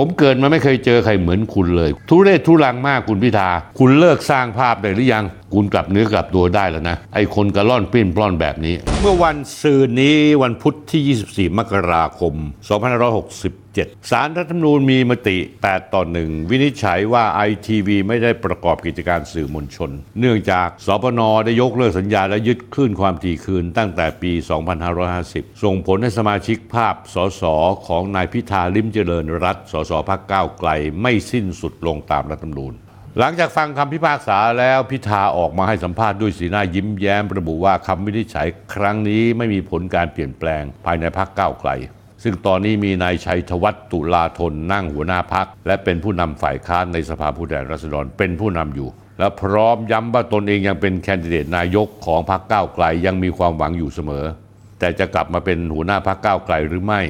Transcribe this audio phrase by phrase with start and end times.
[0.00, 5.24] ผมเกิดมาไม่เคยเจอใครเหมือนคุณเลย ทุเรศทุรังมากคุณพิธา คุณเลิกสร้างภาพได้หรือยัง
[5.54, 12.34] คุณกลับเนื้อกลับตัวได้แล้วนะ ไอ้คนกระล่อนปิ้นปล้อนแบบนี้ เมื่อวันซืนนี้วันพุธที่ 24 มกราคม
[13.04, 15.38] 2560 27 สารรัฐธรรมนูญมีมติ
[15.68, 19.90] 8 ต่อ 1 วินิจฉัยว่าไอทีวีไม่ได้ประกอบกิจการสื่อมวลชน
[20.20, 24.32] เนื่องจากสปนได้ยกเลิกสัญญาและยึดคลื่นความถี่คืนตั้งแต่ปี
[24.98, 27.42] 2550 ส่งผลให้สมาชิกภาพสส
[27.86, 30.70] ของนายพิธาลิมเจริญรัตสสพักก้าวไกล
[31.00, 32.74] ไม่สิ้นสุดลงตามรัฐธรรมนูญ
[33.18, 41.72] หลังจากฟังคำพิพากษาแล้วพิธาออกมาให้สัมภาษณ์ด้วยสีหน้ายิ้มแย้ม ระบุว่าคำวินิจฉัยครั้งนี้ไม่มีผลการเปลี่ยนแปลงภายในพักก้าวไกล
[42.22, 54.24] ซึ่งตอนนี้มีนายชัยธวัฒน์ตุลาธนนั่งหัวหน้าพัก และเป็นผู้นำฝ่ายค้านในสภาผู้แทนราษฎรเป็นผู้นำอยู่ และพร้อมย้ำว่าตนเองยังเป็นแคนดิเดตนายกของพรรคก้าวไกลยังมีความหวังอยู่เสมอ
[54.78, 57.00] แต่จะกลับมาเป็นหัวหน้าพรรคก้าวไกลหรือไม่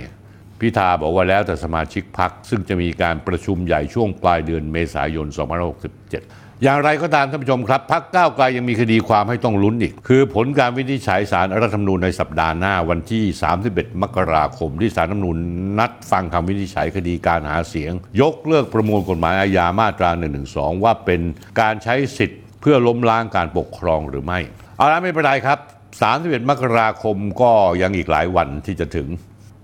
[0.60, 13.24] พิธาบอกว่าแล้วแต่สมาชิกพักซึ่งจะมีการประชุมใหญ่ช่วงปลายเดือนเมษายน 2567 อย่างไรก็ตามท่านผู้ชมครับพักก้าวไกลยังมีคดีความให้ต้องลุ้นอีก คือผลการวินิจฉัยสารรัฐธรรมนูญในสัปดาห์หน้าวันที่
[13.64, 15.38] 31 มกราคม ที่สารรัฐธรรมนูญ
[15.78, 20.10] นัดฟังคำวินิจฉัยคดีการหาเสียง ยกเลิกประมวลกฎหมายอาญามาตรา
[20.46, 21.20] 112 ว่าเป็น
[21.60, 24.38] การใช้สิทธิ์ เพื่อล้มล้างการปกครองหรือไม่
[24.76, 25.58] เอาละไม่เป็นไรครับ
[26.04, 27.50] 31 มกราคมก็
[27.82, 29.08] ยังอีกหลายวันที่จะถึง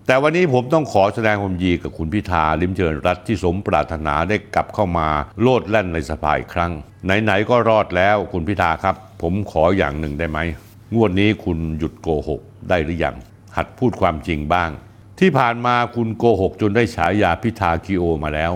[0.06, 5.08] แต่วันนี้ผมต้องขอแสดงความยีกับคุณพิธาลิมเจริญรัตที่สมปรารถนาได้กลับเข้ามา
[5.40, 6.72] โลดแล่นในสภาอีกครั้ง
[7.04, 10.38] ไหนๆก็รอดแล้วคุณพิธาครับ ผมขออย่างหนึ่งได้ไหม
[10.94, 13.16] งวดนี้คุณหยุดโกหกได้หรือยัง
[13.56, 14.70] หัดพูดความจริงบ้าง
[15.20, 18.52] ที่ผ่านมาคุณโกหกจนได้ฉายาพิธาคิโอมาแล้ว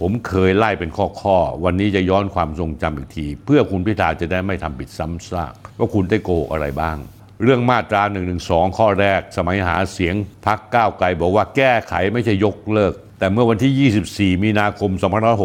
[0.00, 6.96] ผมเคยไล่เป็นข้อๆวันนี้จะย้อนความทรงจำอีกที เพื่อคุณพิธาจะได้ไม่ทำผิดซ้ำซากว่าคุณได้โกหกอะไรบ้าง
[7.44, 8.34] เรื่องมาตรา1นึ
[8.78, 10.14] ข้อแรก สมัยหาเสียง
[10.46, 14.90] พักก้าวไกลบอกว่าแก้ไขไม่ใช่ยกเลิก แต่เมื่อวันที่ 24 มีนาคม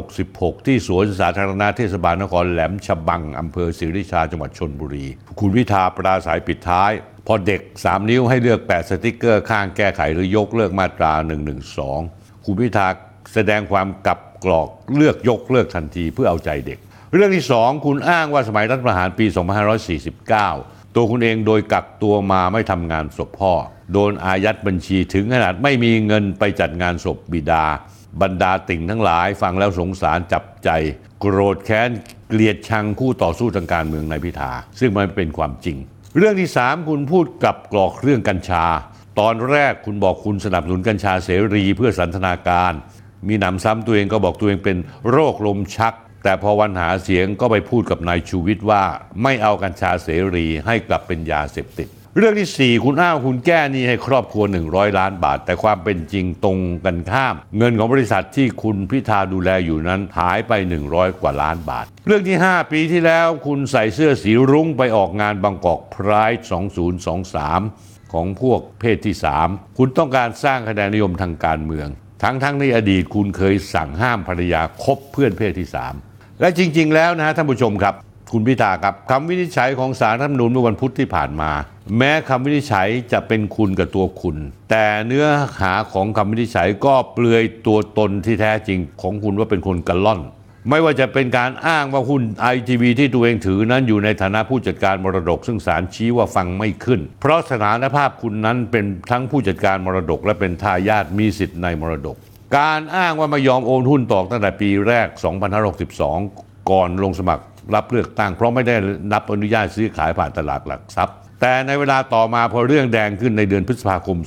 [0.05, 5.07] 2566 ที่สวนสาธารณะเทศบาลนครแหลมฉบังอำเภอศรีริชาจังหวัดชนบุรี
[5.39, 6.91] คุณพิธาปราศัยปิดท้าย
[7.27, 11.13] พอเด็ก 3 นิ้วให้เลือกแปะสติกเกอร์ข้างแก้ไขหรือยกเลิกมาตรา
[11.79, 12.87] 112 คุณพิธา
[13.33, 16.79] แสดงความกับกรอกเลือกยกเลิกทันทีเพื่อเอาใจเด็ก
[17.13, 19.25] เรื่องที่ 2 คุณอ้างว่าสมัยรัฐประหารปี
[20.11, 23.53] 2549 ตัวคุณเองโดยกักตัวมาไม่ทำงานศพพ่อ
[23.93, 27.65] โดนอายัดบัญชีถึงขนาดไม่มีเงินไปจัดงานศพบิดา
[28.21, 30.69] บรรดาติ่งทั้งหลายฟังแล้วสงสารจับใจ
[31.19, 31.89] โกรธแค้น
[32.27, 35.77] เกลียดชังคู่ต่อสู้ทางการเมืองในพิธา ซึ่งมันเป็นความจริง
[36.17, 38.65] เรื่องที่ 3 คุณพูดกลับกรอกเรื่องกัญชา
[39.19, 42.73] ตอนแรกคุณบอกคุณสนับสนุนกัญชาเสรีเพื่อสันทนาการ
[43.27, 44.77] มีหนำซ้ำตัวเองก็บอกตัวเองเป็น
[45.09, 45.93] โรคลมชัก
[46.23, 48.83] แต่พอวันหาเสียงก็ไปพูดกับนายชูวิทย์ว่า
[49.23, 60.51] ไม่เอากัญชาเสรีให้กลับเป็นยาเสพติด เรื่องที่ 4 คุณอ้างคุณแก้หนี้ให้ครอบครัว 100 ล้านบาท แต่ความเป็นจริงตรงกันข้าม เงินของบริษัทที่คุณพิธาดูแลอยู่นั้นหายไป
[60.87, 66.31] 100 กว่าล้านบาท เรื่องที่ 5 ปีที่แล้วคุณใส่เสื้อสีรุ้งไปออกงานบางกอกพราย
[67.17, 69.15] 2023 ของพวกเพศที่
[69.45, 71.87] 3 คุณต้องการสร้างคะแนนนิยมทางการเมือง
[72.23, 76.08] ทั้งทั้งในอดีตคุณเคยสั่งห้ามภรรยาคบเพื่อนเพศที่3
[76.41, 77.95] และจริง ๆ แล้วนะฮะท่านผู้ชมครับ
[78.33, 81.51] คุณพิธาครับคำวินิจฉัยของสารรัฐธรรมนูญเมื่อวันพุธที่ผ่านมา
[81.97, 84.35] แม้คำวินิจฉัยจะเป็นคุณกับตัวคุณ
[84.69, 85.25] แต่เนื้อ
[85.61, 90.19] หาของคำวินิจฉัยก็เปลือยตัวตนที่แท้จริงของคุณว่าเป็นคนกระล่อน
[90.69, 102.17] ไม่ว่าจะเป็นการอ้างว่าหุ้นไอทีวีที่ตัวเองถือนั้นอยู่ในฐานะผู้จัดการมรดก ซึ่งศาลชี้ว่าฟังไม่ขึ้น เพราะสถานภาพคุณนั้นเป็นทั้งผู้จัดการมรดก และเป็นทายาทมีสิทธิ์ในมรดก
[102.57, 105.07] การอ้างว่าไม่ยอมโอนหุ้นต่อตั้งแต่ปีแรก
[105.69, 107.43] 2562 ก่อนลงสมัคร
[107.75, 108.75] รับเลือกตั้ง เพราะไม่ได้
[109.13, 114.17] รับอนุญาตซื้อขายผ่านตลาดหลักทรัพย์ แต่ในเวลาต่อมาพอเรื่องแดงขึ้นในเดือนพฤษภาคม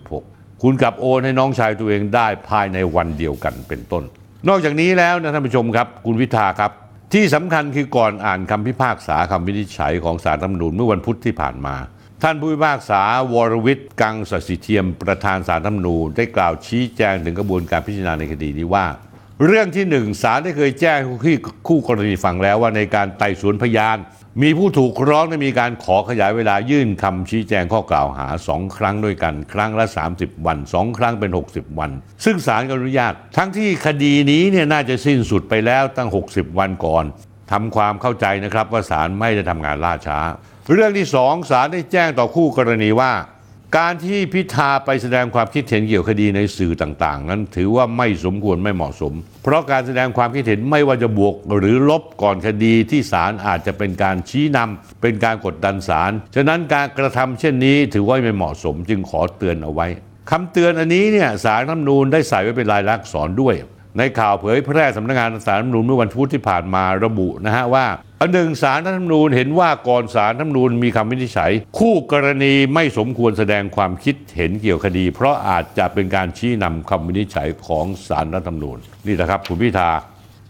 [0.00, 4.04] 2566 คุณกลับโอนให้น้องชายตัวเองได้ภายในวันเดียวกันเป็นต้น
[4.48, 6.70] นอกจากนี้แล้วนะท่านผู้ชมครับ คุณวิทาครับ
[7.14, 11.74] ที่สำคัญคือก่อนอ่านคำพิพากษาคำวินิจฉัยของศาลรัฐธรรมนูญเมื่อวันพุธที่ผ่านมา
[12.24, 13.02] ท่านผู้พิพากษา
[13.34, 18.86] วรวิทย์กังสศิเทียมประธานศาลรัฐธรรมนูญได้กล่าวชี้แจงถึงกระบวนการพิจารณาในคดีนี้ว่า
[19.46, 21.36] เรื่องที่หนึ่งศาลได้เคยแจ้งที่
[21.68, 23.96] คู่กรณีฟังแล้วว่าในการไต่สวนพยาน
[24.42, 31.90] มีผู้ถูกร้องได้มีการขอขยายเวลายื่นคำชี้แจงข้อกล่าวหาสองครั้งด้วยกัน ครั้งละ 30 วันสองครั้งเป็น 60 วัน
[32.24, 37.04] ซึ่งศาลก็อนุญาต ทั้งที่คดีนี้เนี่ยน่าจะสิ้นสุดไปแล้วตั้ง 60 วันก่อน
[37.52, 40.18] ทำความเข้าใจนะครับว่าศาลไม่ได้ทำงานล่าช้า
[40.72, 43.12] เรื่องที่สองศาลได้แจ้งต่อคู่กรณีว่า
[43.78, 49.12] การที่พิธาไปแสดงความคิดเห็นเกี่ยวกับคดีในสื่อต่างๆ นั้นถือว่าไม่สมควรไม่เหมาะสม
[49.42, 59.86] เพราะการแสดงความคิดเห็นไม่ว่าจะบวกหรือลบก่อนคดีที่ศาลอาจจะเป็นการชี้นำเป็นการกดดันศาลฉะนั้นการกระทำเช่นนี้ถือว่าไม่เหมาะสม จึงขอเตือนเอาไว้
[60.30, 63.54] คำเตือนอันนี้เนี่ยสารรัฐธรรมนูญได้ใส่ไว้เป็นลายลักษณ์อักษรด้วย
[63.98, 67.86] ในข่าวเผยแพร่สำนักงานสารรัฐธรรมนูญเมื่อวันพุธที่ผ่านมาระบุนะฮะว่า
[68.22, 79.90] อันหนึ่งสารรัฐธรรมนูญเห็นว่าก่อนสารรัฐธรรมนูญมีคำวินิจฉัย คู่กรณีไม่สมควรแสดงความคิดเห็นเกี่ยวคดี เพราะอาจจะเป็นการชี้นำคำวินิจฉัยของสารรัฐธรรมนูญนี่แหละครับคุณพิธา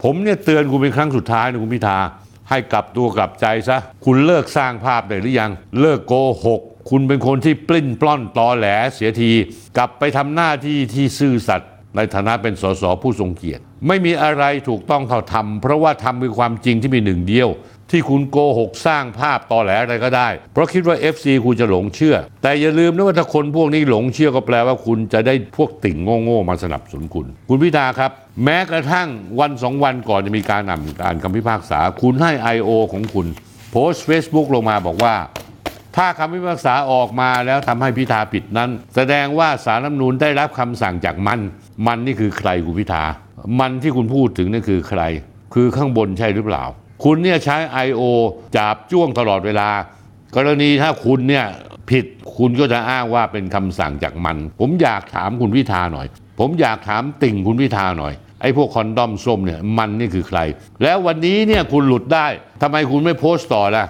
[0.03, 1.99] ผมเนี่ยเตือนคุณเป็นครั้งสุดท้ายนะคุณพิธา
[2.51, 5.51] ให้กลับตัวกลับใจซะคุณเลิกสร้างภาพได้หรือยัง
[5.81, 6.15] เลิกโก
[6.45, 9.31] หกคุณเป็นคนที่ปลิ้นปล้อนตอแหลเสียที
[9.77, 17.51] กลับไปทำหน้าที่ที่ซื่อสัตย์ในฐานะเป็นสสผู้ทรงเกียรติ ไม่มีอะไรถูกต้องเท่าทำเพราะว่าทำคือความจริงที่มีหนึ่งเดียว
[17.91, 28.11] ที่คุณโกหกสร้างภาพตอแหลอะไรก็ได้ เพราะคิดว่า FC คุณจะหลงเชื่อ แต่อย่าลืมนะว่าถ้าคนพวกนี้หลงเชื่อก็แปลว่าคุณจะได้พวกติ่งโง่ๆมาสนับสนุนคุณ คุณพิธาครับ
[28.45, 29.09] แม้กระทั่ง
[29.41, 32.71] วันสองวันก่อนจะมีการอ่านการคำพิพากษา คุณให้ I.O.
[32.93, 33.27] ของคุณ
[33.71, 35.15] โพสต์ Facebook ลงมาบอกว่า
[35.97, 41.41] ถ้าคำพิพากษาออกมาแล้วทำให้พิธาผิดนั้น แสดงว่าสารรัฐมนูญได้รับคำสั่งจากมัน
[41.87, 43.05] มันนี่คือใครคุณพิธา
[43.61, 45.03] มันที่คุณพูดถึงนั่คือใคร
[45.55, 46.65] คือข้างบนใช่หรือเปล่า
[47.05, 47.57] คุณเนี่ยใช้
[47.87, 48.03] I.O.
[48.57, 49.69] จับจ้วงตลอดเวลา
[50.37, 51.47] กรณีถ้าคุณเนี่ย
[51.91, 52.05] ผิด
[52.37, 56.07] คุณก็จะอ้างว่าเป็นคำสั่งจากมัน ผมอยากถามคุณพิธาหน่อย
[56.41, 60.39] ผมอยากถามติ่งคุณพิธาหน่อยไอ้พวกคอนดอมส้มเนี่ยมันนี่คือใคร
[60.83, 62.27] แล้ววันนี้เนี่ยคุณหลุดได้
[62.63, 63.85] ทำไมคุณไม่โพสต์ต่อล่ะ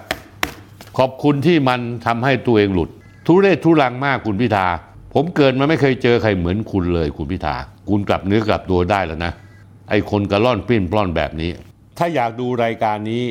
[0.97, 2.89] ขอบคุณที่มันทำให้ตัวเองหลุด
[3.27, 4.67] ทุเรศทุรังมากคุณพิธา
[5.13, 7.55] ผมเกิดมาไม่เคยเจอใครเหมือนคุณเลยคุณพิธา
[7.89, 9.31] คุณกลับเนื้อกลับตัวได้แล้วนะ
[9.89, 11.51] ไอ้คนกระล่อนปลิ้นปล้อนแบบนี้
[11.97, 13.23] ถ้าอยากดูรายการนี้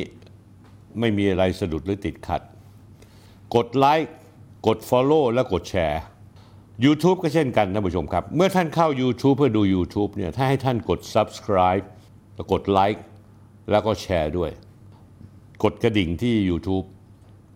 [0.99, 2.41] ไม่มีอะไรสะดุดหรือติดขัด
[3.55, 4.11] กดไลค์
[4.67, 6.01] กด Follow และกดแชร์
[6.85, 11.85] YouTube ก็เช่นกันท่านผู้ชมครับ เมื่อท่านเข้า YouTube เพื่อดู YouTube เนี่ยถ้าให้ท่านกด Subscribe
[12.35, 13.03] แล้วกดไลค์
[13.71, 14.51] แล้วก็แชร์ด้วย
[15.63, 16.85] กดกระดิ่งที่ YouTube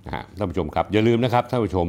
[0.05, 1.87] นะฮะท่านผู้ชมครับ อย่าลืมนะครับท่านผู้ชม